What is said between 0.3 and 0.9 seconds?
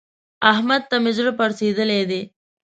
احمد